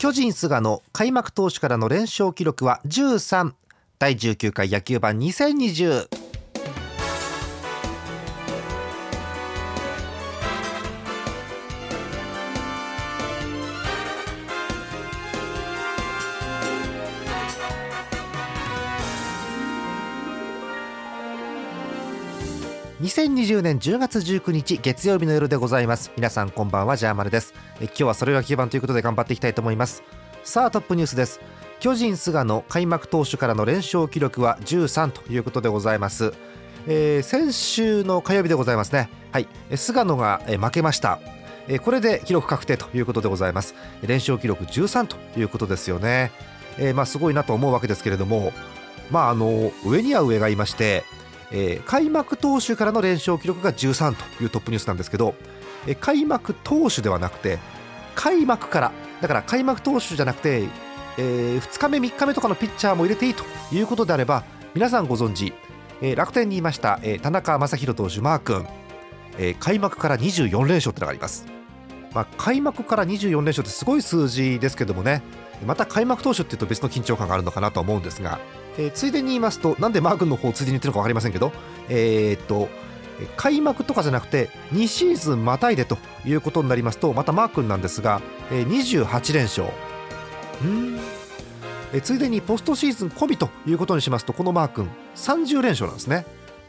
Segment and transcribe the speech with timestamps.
[0.00, 3.52] 巨人菅野開幕投手からの連勝記録は13
[3.98, 6.19] 第19回野球盤2020
[23.10, 26.12] 2020年10月19日月曜日の夜でございます。
[26.14, 27.54] 皆さんこんばんはジャーマルです。
[27.80, 30.04] え今日はそれが基盤ということで頑張っていきたいと思います。
[30.44, 31.40] さあトップニュースです。
[31.80, 36.32] 巨人菅野開幕投手からの連勝記録は13ということでございます。
[36.86, 39.10] えー、先週の火曜日でございますね。
[39.32, 39.48] はい。
[39.74, 41.18] 菅野が、え負けました。
[41.66, 43.74] えこれで記録確定ということでございます。
[44.06, 46.30] 連勝記録13ということですよね、
[46.78, 48.52] えー、まあすごいなと思うわけですけれども
[49.10, 51.02] まああの上には上がいまして
[51.52, 55.34] えー、開幕投手からの連勝記録が13というトップニュースなんですけど、
[55.86, 57.58] えー、開幕投手ではなくて
[58.14, 58.92] 開幕から。
[59.20, 60.62] だから開幕投手じゃなくて、
[61.18, 64.44] えー、2日目3日目とかのピッチャーも入れていいということであれば
[64.74, 65.52] 皆さんご存知、
[66.00, 68.66] えー、楽天にいました、えー、田中将大投手マー君、
[69.38, 71.46] えー、開幕から24連勝というのがあります、
[72.14, 75.22] まあ、開幕から24連勝ってすごい数字ですけどもね。
[75.66, 78.40] また開幕投手っていうと別の緊張感があるのかなと思うんですが
[78.78, 81.52] えー、ついでに言いますとなんでマー君の方ついでに言ってるのか分かりませんけど
[81.88, 82.68] えー、っと
[83.36, 89.68] 開幕とかじゃなくて2シーズンまたいでということになりますとまたマー君なんですが、えー、28連勝
[90.62, 90.98] うん
[91.92, 96.24] えついでにポストシーズン込みということにしますとこのマー君30連勝なんですね。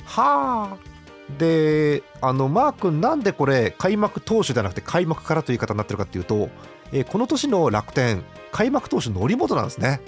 [0.06, 0.91] はあ。
[1.38, 6.50] であのマー君なんでこれ開幕投手ではなくて開幕からという言い方になってるかっていうと、
[6.91, 10.01] えー、この年の楽天開幕投手則本なんですね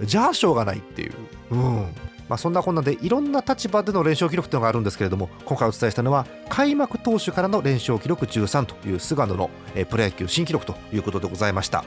[0.00, 1.14] じゃあしょうがないっていう、
[1.50, 1.94] うん。
[2.28, 9.50] まあ、そんなこんなでいろんな立場での連勝記録というのがあるんですけれども今回お伝えしたのは開幕投手からの連勝記録13という菅野の、
[9.90, 11.84] プロ野球新記録ということでございました。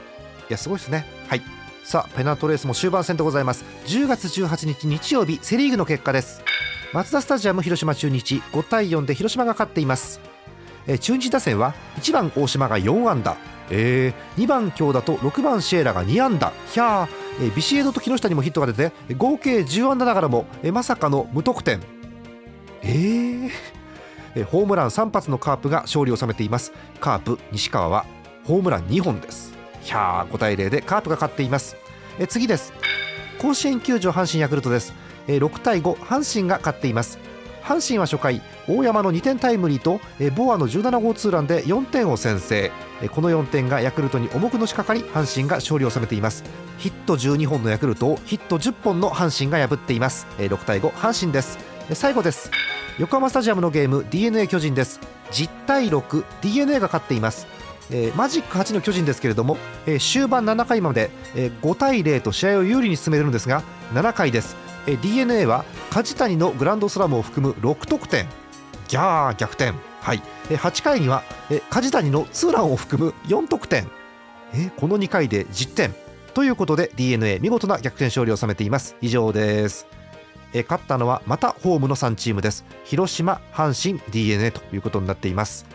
[0.48, 1.06] いやすごいですね。
[1.26, 1.42] はい。
[1.84, 3.64] さあペナントレースも終盤戦でございます。
[3.86, 6.42] 10月18日日曜日セ・リーグの結果です。
[6.92, 10.20] マツダスタジアム広島中日5対4で広島が勝っています。
[11.00, 13.36] 中日打線は1番大島が4安打。
[13.70, 16.52] えー、2番京田と6番シエラが2安打。
[16.72, 17.27] ひゃー。
[17.40, 21.80] えビシエドと木下にもヒットが出て合計10安打ながらもえまさかの無得点。
[22.82, 23.50] えー、
[24.34, 26.72] えホームラン3発のカープが勝利を収めています。
[27.00, 28.06] カープ西川は
[28.44, 29.54] ホームラン2本です。
[29.82, 31.76] ひゃー5対0でカープが勝っています。
[32.18, 32.72] え次です。
[33.40, 34.92] 甲子園球場阪神ヤクルトです。
[35.28, 37.18] え6対5阪神が勝っています。
[37.68, 40.00] 阪神は初回大山の2点タイムリーと
[40.34, 42.72] ボアの17号ツーランで4点を先制。
[43.14, 46.44] この4点がヤクルトに重くのしかかり阪神が勝利を収めています。
[46.78, 50.26] ヒット12本のヤクルトをヒット10本の阪神が破っています。
[50.38, 51.58] 6対5阪神です。
[51.92, 52.50] 最後です。
[52.98, 54.98] 横浜スタジアムのゲーム d n a 巨人です。
[55.32, 57.46] 10対 6DNA が勝っています。
[57.90, 63.62] えー、マジック8の巨人ですけれども、えー、終盤7回まで、えー、5対0と試合を有利に進めるんですが
[63.92, 64.56] 7回です、
[64.86, 68.26] えー、d n a は梶谷のグランドスラムを含む6得点。
[68.88, 69.72] ギャー逆転。
[70.00, 70.22] はい。
[70.48, 71.22] 8回には
[71.70, 73.88] 梶谷のツーランを含む4得点。
[74.54, 75.94] えこの2回で10点。
[76.34, 78.96] ということで d n a 見事な逆転勝利を収めています。
[79.00, 79.86] 以上です。
[80.52, 82.64] え勝ったのはまたホームの3チームです。
[82.84, 85.66] 広島阪神 d n a ということになっています。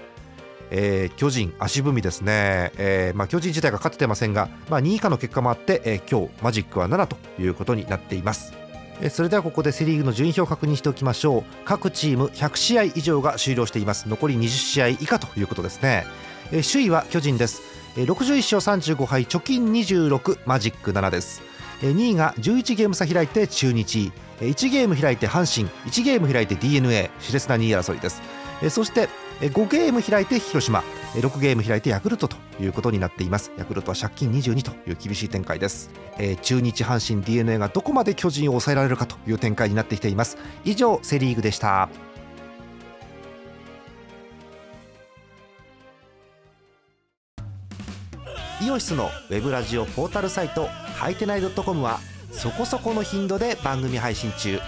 [0.70, 8.63] えー、巨人足踏みですね、えーまあ、巨人自体が勝ててませんが、まあ、2位以下の結果もあって、えー、今日マジックは7ということになっています。
[9.10, 11.44] それではここでセ・リーグの順位表を確認しておきましょう。
[11.66, 14.08] 各チーム100試合以上が終了しています。
[14.08, 16.06] 残り20試合以下ということですね。
[16.52, 17.62] 首位は巨人です。
[17.96, 21.42] 61勝35敗貯金26マジック7です。
[21.82, 24.12] 2位が11ゲーム差開いて中日。
[24.40, 25.70] 1ゲーム開いて阪神。
[25.90, 28.22] 1ゲーム開いて d n a 熾烈な2位争いです。
[28.70, 29.10] そして
[29.42, 30.84] 5ゲーム開いて広島。
[31.22, 33.52] 6ゲーム開いてヤクルトということになっています。
[33.58, 40.38] ヤクルトは借金22という厳しい展開です、えー、中日阪神 d n a がどこまで巨人を抑えられるかという展開になってきています。
[40.66, 41.90] 以上セ・リーグでした。
[48.62, 52.00] イオシスのウェブラジオポータルサイトはいてない .com は
[52.32, 54.60] そこそこの頻度で番組配信中。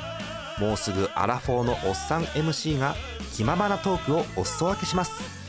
[0.60, 2.96] もうすぐアラフォーのおっさん MC が
[3.34, 5.45] 気ままなトークをお裾分けします。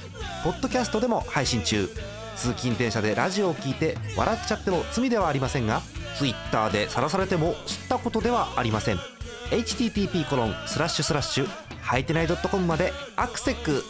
[0.46, 1.88] ポッドキャストでも配信中。
[2.36, 5.82] 通勤電車でラジオを聞いて笑っちゃっても罪ではありませんが
[6.16, 8.98] Twitter で晒されても知ったことではありません。
[9.50, 11.48] http コロンスラッシュスラッシュ
[11.80, 13.82] はいてない .com までアクセック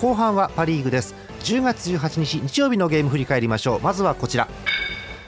[0.00, 1.16] 後半はパ・リーグです。
[1.40, 3.80] 10月18日日曜日のゲーム振り返りましょう。
[3.80, 4.46] まずはこちら。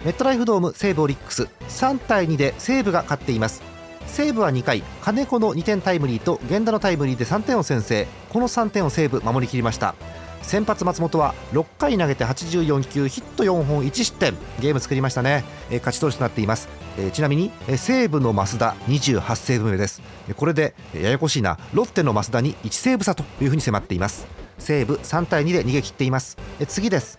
[0.04, 1.44] メットライフドーム西武オリックス。
[1.68, 3.62] 3対2で西武が勝っています。
[4.08, 8.08] 西武は2回金子の2点タイムリーと源田のタイムリーで3点を先制。
[8.30, 9.94] この3点を西武守りきりました。
[10.42, 14.34] 先発松本は6回投げて84球ヒット4本1失点。
[14.60, 16.68] ゲーム作りましたね、えー、勝ち投手となっています、
[16.98, 20.02] えー、ちなみに、えー、西武の増田28セーブ目です。
[20.36, 21.58] これで、ややこしいな。
[21.72, 24.26] ロッテの増田に1セーブ差というふうに迫っています。
[24.58, 27.18] 西武3対2で逃げ切っています、次です。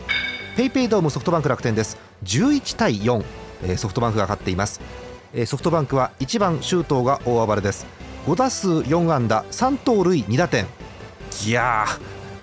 [0.56, 1.96] ペイペイドームソフトバンク楽天です。
[2.24, 3.24] 11対4、
[3.62, 4.80] えー、ソフトバンクが勝っています、
[5.32, 7.86] えー、ソフトバンクは1番周東が大暴れです。
[8.26, 10.66] 5打数4安打3盗塁2打点。
[11.46, 11.84] いや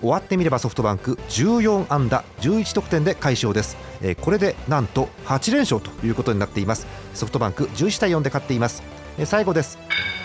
[0.00, 6.86] 終わってみればソフトバンク14安打11得点で快勝です、えー、これでなんと8連勝ということになっています。
[7.14, 8.82] ソフトバンク11対4で勝っています、
[9.18, 9.78] えー、最後です。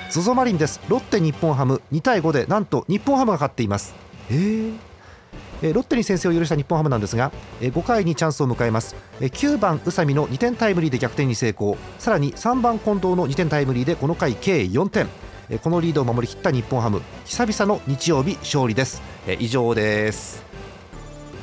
[0.09, 0.79] ゾゾマリンです。
[0.87, 3.93] ロッテ日本ハム2対5でなんと日本ハムが勝っています。
[4.29, 4.87] えー
[5.61, 7.31] ロッテに先制を許した日本ハムなんですが
[7.61, 8.95] 5回にチャンスを迎えます。
[9.19, 11.77] 9番宇佐美の2点タイムリーで逆転に成功。
[11.97, 15.07] さらに3番近藤の2点タイムリーでこの回計4点。
[15.63, 17.01] このリードを守りきった日本ハム。
[17.25, 19.01] 久々の日曜日勝利です。
[19.39, 20.43] 以上です。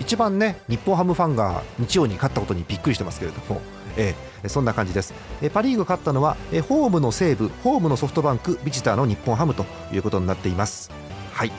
[0.01, 3.61] 一番ね日本ハムファンが日曜に勝ったことにびっくりしてますけれども。
[3.97, 10.91] えー、そんな感じです、えー、パ・リーグ勝ったのは、えー、ホームの西武ホームのソフトバンクビジターの日本ハムということになっています。
[11.33, 11.53] はい、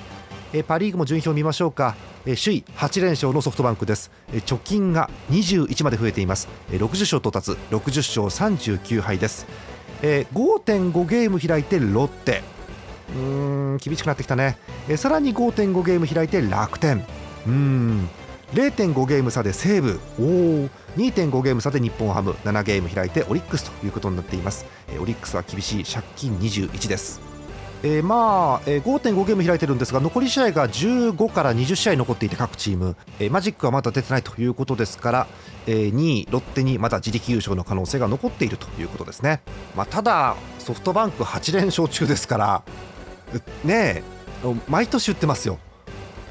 [0.56, 1.96] えー、パ・リーグも順位表を見ましょうか。
[2.24, 4.10] 首位8連勝のソフトバンクです。
[4.32, 6.48] 貯金が21まで増えています。
[6.72, 9.46] 60勝到達60勝39敗です。
[10.02, 12.42] 5.5ゲーム開いてロッテ。
[13.10, 13.22] うー
[13.76, 14.58] ん厳しくなってきたね。
[14.96, 17.06] さらに5.5ゲーム開いて楽天。
[17.46, 18.10] うん
[18.54, 20.00] 0.5ゲーム差で西武。
[20.18, 20.26] おお
[20.96, 22.32] 2.5ゲーム差で日本ハム。
[22.46, 24.66] 7ゲーム開いてオリックスということになっています。
[25.02, 25.84] オリックスは厳しい。
[25.84, 27.35] 借金21です。
[27.88, 35.28] えー、まあ、えー、5.5ゲーム開いてるんですが残り試合が15から20試合残っていて各チーム、えー、マジックはまだ出てないということですから、
[35.68, 39.44] えー、2位ロッテにまだ自力優勝の可能性が残っているということですね、
[39.76, 42.64] まあ、ただソフトバンク8連勝中ですから
[43.64, 44.02] ね
[44.68, 45.60] 毎年言ってますよ。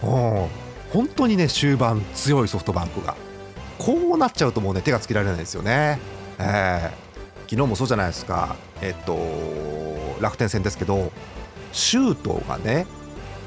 [0.01, 3.17] 本当にね終盤強いソフトバンクが。
[3.79, 5.99] こうなっちゃうともうね手がつけられないですよね、
[6.39, 8.56] えー、昨日もそうじゃないですか。
[8.81, 9.19] えっと
[10.21, 11.12] 楽天戦ですけど
[11.75, 12.87] 周東がね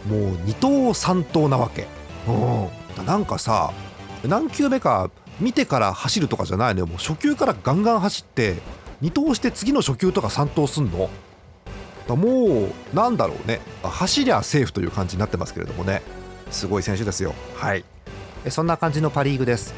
[0.08, 1.88] もう2投3投なわけ、
[2.28, 3.72] うん、なんかさ
[4.26, 5.10] 何球目か
[5.40, 6.88] 見てから走るとかじゃないのよ。
[6.88, 8.56] もう初球からガンガン走って
[9.02, 11.10] 2投して次の初球とか3投すんの。
[12.16, 13.60] もうなんだろうね。
[13.84, 16.02] 走りゃセーフという感じになってますけれどもね。
[16.50, 17.34] すごい選手ですよ。
[17.56, 17.84] はい。
[18.50, 19.74] そんな感じのパ・リーグです。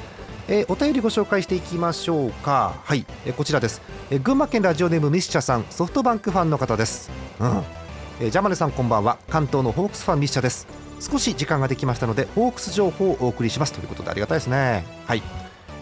[0.48, 2.76] えー、お便りご紹介していきましょうか。
[2.84, 7.12] はい、えー、こちらです、えー、群馬県ラジオネームミッシャさんソフトバンクファンの方です。
[7.40, 7.79] うん。
[8.22, 9.18] えー、ジャマネさんこんばんは。
[9.30, 10.68] 関東のホークスファンミッシャです。
[11.00, 13.72] 少し時間ができましたのでホークス情報をお送りします。
[13.72, 14.84] ということでありがたいですね。
[15.06, 15.24] はい、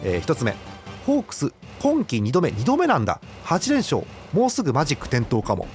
[0.03, 0.53] えー、1つ目。
[1.07, 2.49] ホークス今季2度目。
[2.49, 3.21] 2度目なんだ。
[3.45, 4.03] 8連勝。
[4.33, 5.65] もうすぐマジック点灯かも。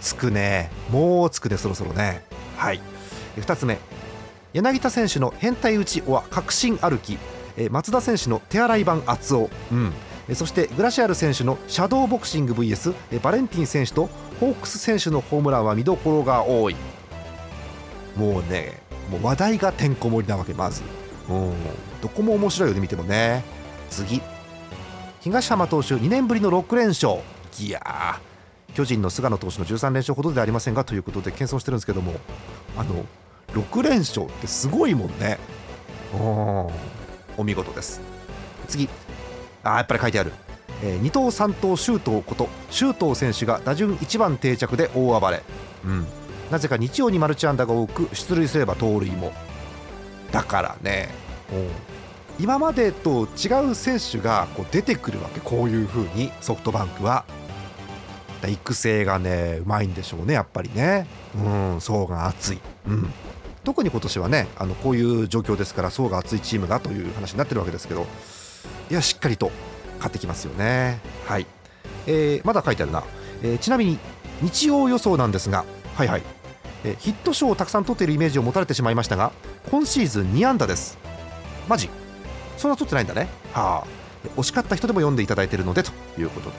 [0.00, 0.72] つくね。
[0.90, 2.24] もうつくでそろそろね。
[2.56, 2.80] はい。
[3.36, 3.78] 2つ目。
[4.54, 7.16] 柳田選手の変態打ちは確信歩き。
[7.70, 9.92] 松田選手の手洗い版厚尾、うん。
[10.34, 14.08] そしてグラシアル選手のシャドーボクシング VS バレンティン選手と
[14.40, 16.76] ホークス選手のホームランは見どころが多い。
[18.16, 18.80] もうね
[19.10, 20.82] もう話題がてんこ盛りなわけまず。
[21.28, 21.54] うん。
[22.02, 23.44] どこも面白いよね見てもね。
[23.88, 24.20] 次。
[25.20, 27.20] 東浜投手2年ぶりの6連勝。
[27.60, 28.20] いや
[28.74, 32.14] 巨人の菅野投手の13連勝ほどではありませんがということで謙遜してるんですけども。
[32.76, 33.04] あの
[33.52, 35.38] 6連勝ってすごいもんね。
[37.38, 38.00] お見事です。
[38.66, 38.88] 次。
[39.66, 40.32] あやっぱり書いてある。
[40.82, 45.42] えー、2等3等周東こと周東選手が打順1番定着で大暴れ、
[45.86, 46.06] うん、
[46.50, 49.32] なぜか日曜にマルチ安打が多く出塁すれば盗塁も。
[50.32, 51.08] だからね。
[52.38, 57.24] 今までと違う選手がこう出てくるわけこういう風にソフトバンクは。
[58.46, 61.06] 育成がねうまいんでしょうねやっぱりね。
[61.34, 63.12] うん層が厚い、うん、
[63.64, 68.06] 特に今年はねあのこういう状況ですから層が厚いチームがという話になってるわけですけど。
[68.90, 69.50] いやしっかりと
[69.98, 71.00] 買ってきますよね。
[71.26, 71.46] はい、
[72.06, 73.02] えー、まだ書いてあるな、
[73.42, 73.98] えー、ちなみに
[74.42, 75.64] 日曜予想なんですが
[75.94, 76.22] はいはい、
[76.84, 79.32] えー、ヒット賞をたくさん取っているイメージを持たれてしまいましたが
[79.70, 80.98] 今シーズン2安打です。
[81.68, 81.88] マジ。
[82.56, 83.28] そんな取ってないんだね。
[83.52, 83.86] はあ。
[84.36, 86.56] 惜しかった人でも読んでいただいているのでということで。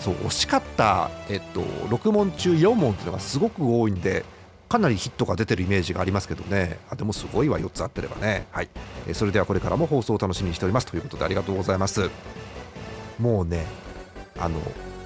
[0.00, 4.24] そう惜しかった、えっと、6問中4問っていうのがすごく多いんで
[4.70, 6.78] かなりヒットが出てるイメージがありますけどね。
[6.88, 8.46] あでもすごいわ4つあってればね。
[8.52, 8.68] はい。
[9.08, 12.08] えそれではこれからも放送を楽しみにしておりますということでありがとうございます。
[13.18, 13.66] もうね
[14.38, 14.60] あの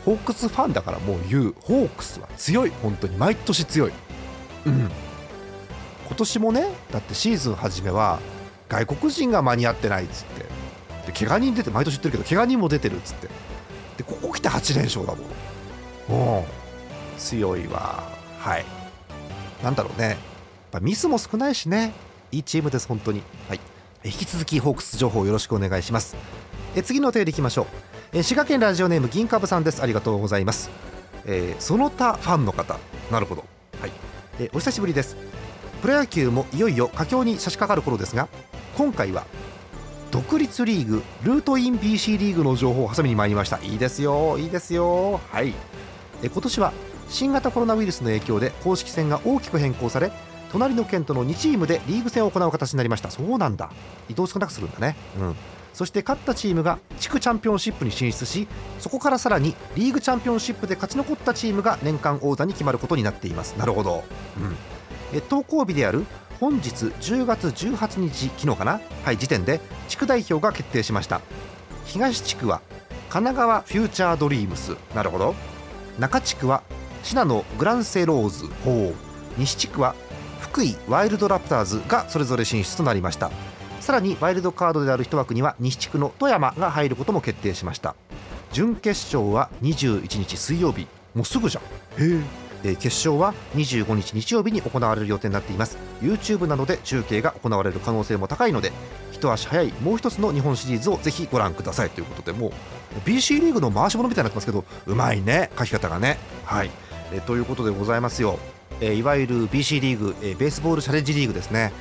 [0.04, 2.72] ホークスファンだからもう言うホークスは強い。
[2.82, 3.92] 本当に毎年強い。
[4.66, 4.90] うん。
[6.08, 8.20] 今年もねだってシーズン初めは
[8.68, 10.44] 外国人が間に合ってないっつって。
[11.10, 13.28] で怪我人出て毎年言ってるけど怪我人も出てるっつって。
[13.96, 16.20] でここ来て8連勝だもん。
[16.20, 16.46] も
[17.16, 18.02] う強いわ。
[18.38, 18.83] はい。
[19.62, 20.08] なんだろうね。
[20.08, 20.16] やっ
[20.72, 21.92] ぱミスも少ないしね。
[22.32, 23.22] いいチームです本当に。
[23.48, 23.60] はい。
[24.04, 26.16] 引き続きホークス情報よろしくお願いします。
[26.76, 27.66] え次のお便りいきましょう。
[28.12, 29.82] え滋賀県ラジオネーム銀株さんです。
[29.82, 30.70] ありがとうございます、
[31.24, 32.78] えー、その他ファンの方。
[33.10, 33.44] なるほど。
[33.80, 33.92] はい、
[34.40, 35.16] えお久しぶりです。
[35.80, 38.28] プロ野球もいよいよ佳境に差し掛かる頃ですが
[38.74, 39.24] 今回は
[40.10, 43.58] 独立リーグルートイン BC リーグの情報を挟みに参りました。
[43.58, 45.20] いいですよいいですよ。
[45.30, 45.54] はい。
[46.22, 46.72] え今年は
[47.14, 50.10] 新型コロナウイルスの影響で公式戦が大きく変更され
[50.50, 53.10] 隣の県との2チームでリーグ戦を行う形になりました。
[53.10, 53.70] そうなんだ。
[54.08, 54.96] 移動少なくするんだね。
[55.18, 55.36] うん。
[55.72, 63.54] そして勝ったチームが地区チャンピオンシップに進出しそこからさらにリーグチャンピオンシップで勝ち残ったチームが年間王座に決まることになっています。
[63.58, 64.04] なるほど、
[64.36, 64.56] うん、
[65.16, 66.04] え投稿日である
[66.40, 68.80] 本日10月18日昨日かな？
[69.04, 71.20] はい時点で地区代表が決定しました。
[71.86, 72.60] 東地区は
[73.08, 74.76] 神奈川フューチャードリームス。
[74.94, 75.34] なるほど。
[75.98, 76.62] 中地区は
[77.04, 78.94] 信濃グランセローズほう
[79.38, 79.94] 西地区は
[80.40, 83.30] 福井ワイルドラプターズがそれぞれ進出となりました。
[83.80, 87.94] さらにワイルドカードである1枠には西地区の富山が入ることも決定しました。
[88.52, 90.86] 準決勝は21日水曜日。
[91.14, 91.64] もうすぐじゃん。
[92.02, 92.20] へ
[92.64, 92.76] え。
[92.76, 95.76] 決勝は25日日曜日に行われる予定になっています。
[96.00, 98.72] YouTube などで中継が行われる可能性も高いので
[99.12, 101.90] 一足早いもう一つの日本シリーズをぜひご覧ください。
[101.90, 102.52] ということでもう
[103.04, 105.50] BC リーグの回し物みたいになってますけどうまいね。
[105.58, 106.16] 書き方がね。
[106.46, 106.70] はい
[107.12, 108.38] えということでございますよ、
[108.80, 111.72] えいわゆる BC リーグ、えベースボールチャレンジリーグですね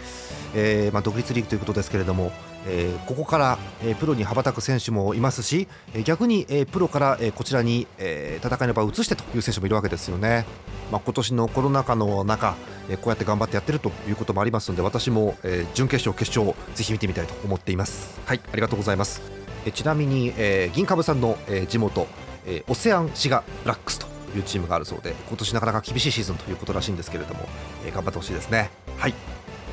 [0.55, 2.31] えー、まあ、独立リーグということですけれども、
[2.67, 10.45] えー、ここから、えー、プロに羽ばたく選手もいますし、えー、逆に、えー、プロから、えー、こちらに、えー、戦いの場を移してという選手もいるわけですよね。
[10.91, 12.55] まあ、今年のコロナ禍の中、
[12.89, 18.19] えー、こうやって頑張ってやってるということもありますので私も、えー、準決勝、決勝ぜひ見てみたいと思っています。
[18.25, 19.21] はいありがとうございます。
[19.65, 22.07] え、ちなみに、えー、銀株さんの、えー、地元、
[22.45, 27.47] えー、オセアンシガブラックスというチームがあるそうで今年なかなか厳しいシーズンということらしいんですけれども、
[27.85, 28.69] えー、頑張ってほしいですね。
[28.97, 29.13] はい。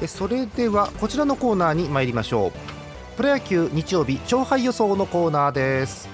[0.07, 2.53] それではこちらのコーナーに参りましょう。
[3.17, 6.09] プロ野球日曜日勝敗予想のコーナーです。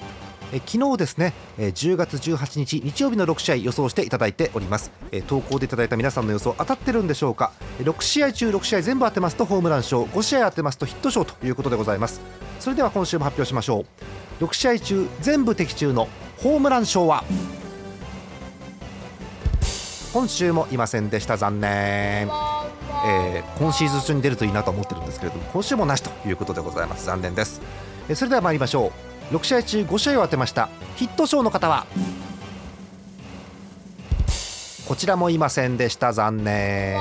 [0.53, 4.91] え昨日ですねえ10月18日日曜日の6試合予想していただいております。
[5.11, 7.51] え投稿でいただいた皆さんの予想当たってるんでしょうか。
[7.79, 10.03] 6試合中6試合全部当てますとホームラン賞。
[10.03, 12.21] 5試合当てますとヒット賞ということでございます。
[12.59, 13.85] それでは今週も発表しましょ
[14.39, 14.43] う。
[14.43, 17.23] 6試合中全部的中のホームラン賞は？
[20.13, 21.37] 今週もいませんでした。
[21.37, 22.29] 残念。
[23.05, 27.05] えー、今シーズン中に出るといいなと思ってるんですけれども今週もなしということでございます。
[27.05, 27.61] 残念です、
[28.09, 28.91] えー、それでは参りましょ
[29.31, 29.35] う。
[29.35, 30.69] 6試合中5試合を当てました。
[30.95, 31.85] ヒット賞の方は？
[34.87, 36.13] こちらもいませんでした。
[36.13, 36.97] 残念。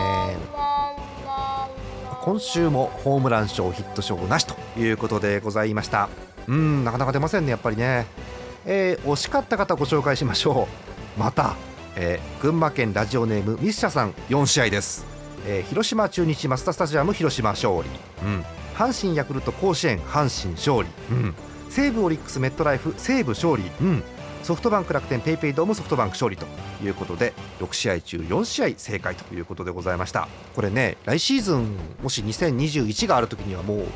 [2.23, 6.09] 今週もホームラン賞ヒット賞なしということでございました。
[6.49, 8.07] うんなかなか出ませんねやっぱりね、
[8.65, 10.69] えー、惜しかった方ご紹介しましょ
[11.17, 11.21] う。
[11.21, 11.57] また、
[11.97, 15.07] えー、群馬県ラジオネームミッシャさん4試合です。
[15.47, 17.89] えー、広島中日マスタースタジアム広島勝利、
[18.23, 21.35] うん、阪神ヤクルト甲子園阪神勝利、うん、
[21.71, 24.03] 西武オリックスメットライフ西武勝利、うん、
[24.43, 26.47] ソフトバンク楽天ペイペイドームソフトバンク勝利と
[26.85, 30.29] いうことで6試合中4試合正解ということでございました。
[30.55, 33.87] これね来シーズンもし2021がある時にはもう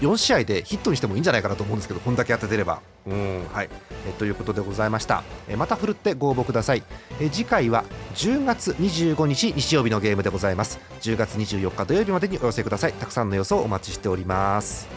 [0.00, 2.80] 4試合でヒットにしてもいいんじゃないかなと思うんですけどこんだけ当ててれば。
[3.06, 3.46] うん。
[3.52, 3.68] はい。
[4.08, 5.22] えということでございました。
[5.48, 6.82] えまたふるってご応募ください。
[7.20, 10.78] え次回は10月25日日曜日のゲームでございます。
[11.00, 12.92] 10月24日土曜日までにお寄せください。
[12.92, 14.88] たくさんの予想お待ちしております。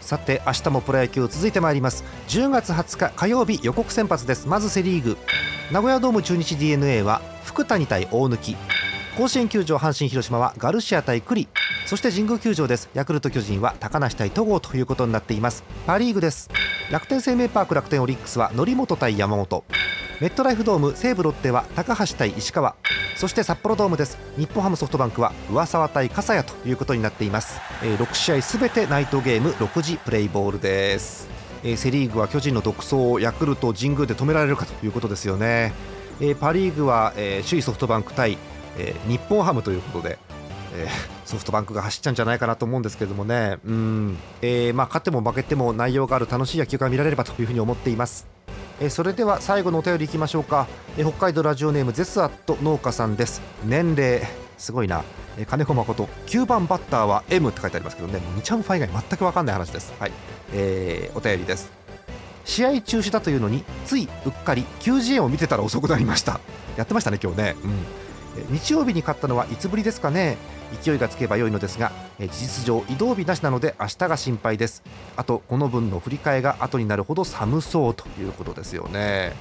[0.00, 2.04] さて明日もプロ野球続いてまいります。
[2.28, 4.48] 10月20日火曜日予告先発です。
[4.48, 5.16] まずセ・リーグ。
[5.70, 8.56] 名古屋ドーム中日 d n a は福谷対大貫
[9.16, 11.48] 甲子園球場阪神広島はガルシア対クリ。
[11.84, 12.88] そして神宮球場です。
[12.94, 15.64] ヤクルト巨人は高梨対戸郷ということになっています。
[15.86, 16.48] パ・リーグです。
[16.90, 19.64] 楽天生命パーク楽天オリックスは則本対山本。
[20.20, 22.76] メットライフドーム西武ロッテは高橋対石川。
[23.16, 24.16] そして札幌ドームです。
[24.36, 31.28] 日本ハムソフトバンクは上沢対笠谷ということになっています、えー、6試合すべてナイトゲーム6時プレイボールです。
[31.62, 35.74] えー、セ・リーグは巨人の独走をヤクルト、神宮で止められるかということですよね、
[36.20, 38.38] えー、パ・リーグは、えー、首位ソフトバンク対、
[38.76, 40.18] えー、日本ハムということで、
[40.74, 40.88] えー、
[41.26, 44.16] ソフトバンクが走っちゃうんじゃないかなと思うんですけどもね、うん。
[44.42, 48.26] えーまあ、勝っても負けても内容がある楽しい野球が見られればというふうに思っています。
[48.82, 53.42] えそれでは最後のお便りいきましょうか、え北海道ラジオネームゼスアット農家さんです。
[53.66, 54.22] 年齢
[54.56, 55.04] すごいな、
[55.36, 56.08] え金子誠。
[56.26, 58.20] 9番バッターは M って書いてありますけどね。
[58.38, 59.92] 2ちゃんファ以外全く分かんない話です。
[60.00, 60.12] はい、
[60.54, 61.70] えー、お便りです。
[62.46, 66.40] 試合中止だというのについうっかり球児園を見てたら遅くなりました。
[66.78, 67.56] やってましたね今日ね。
[67.62, 67.72] うん。
[68.50, 70.36] 日曜日に勝ったのはいつぶりですかね？
[70.82, 74.82] 勢いがつけば良いのですが事実上移動日なしなので明日が心配です。
[75.16, 79.32] あとこの分の振り替えが後になるほど寒そうということですよね。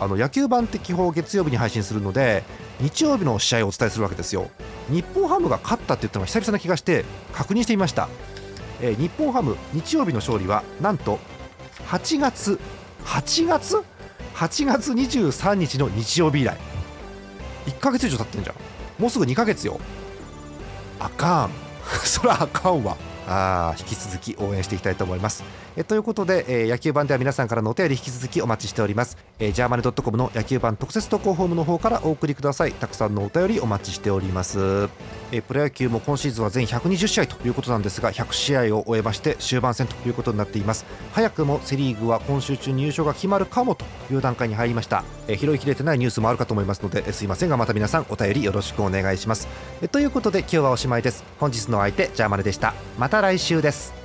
[0.00, 2.42] あの野球版って基本月曜日に配信するので
[2.80, 4.50] 日曜日の試合をお伝えするわけですよ。
[4.90, 8.08] 日本ハムが勝ったって言ったのは久々な気がして確認してみました、
[8.82, 11.18] えー、日本ハム日曜日の勝利はなんと
[11.86, 12.60] 8月
[13.04, 13.82] 8月
[14.34, 16.73] ？8月23日の日曜日以来。
[17.66, 18.56] 1ヶ月以上経ってんじゃん。
[18.98, 19.80] もうすぐ2ヶ月よ。
[20.98, 21.50] あかん。
[22.04, 22.96] そらあかんわ。
[23.26, 25.42] あ引き続き応援していきたいと思います。
[25.76, 32.72] えということで、え、野球版では皆さんからのお便り引き続きお待ちしております、え、ジャーマネドットコムの野球版特設投稿フォームの方からお送りください。
[32.72, 34.88] たくさんのお便りお待ちしております。
[35.32, 40.84] え、プロ野球も今シーズンは全120試合ということなんですが100試合を終えまして終盤戦ということになっています。
[41.12, 49.48] 早くもセ・リーグは今週中に優勝が決まるかもという段階に入りました、え、拾いきれてないニュースもあるかと思いますので、え、すいませんがまた皆さんお便りよろしくお願いします、
[49.82, 51.24] え、ということで今日はおしまいです。
[51.40, 52.74] 本日の相手ジャーマネでした。
[52.96, 54.03] また来週です。